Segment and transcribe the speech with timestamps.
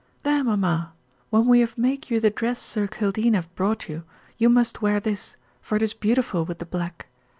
[0.23, 0.93] "There, mamma,
[1.29, 4.03] when we have make you the dress Sir Kildene have brought you,
[4.35, 7.05] you must wear this, for it is beautiful with the black.